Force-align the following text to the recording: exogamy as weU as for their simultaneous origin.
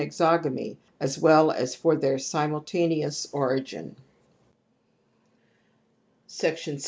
exogamy 0.01 0.77
as 0.99 1.17
weU 1.19 1.53
as 1.53 1.75
for 1.75 1.95
their 1.95 2.17
simultaneous 2.19 3.27
origin. 3.31 3.95